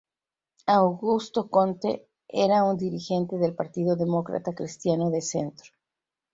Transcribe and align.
Augusto 0.75 1.47
Conte 1.47 2.07
era 2.25 2.63
un 2.63 2.75
dirigente 2.75 3.37
del 3.37 3.53
Partido 3.53 3.95
Demócrata 3.95 4.51
Cristiano 4.55 5.11
de 5.11 5.21
centro. 5.21 5.71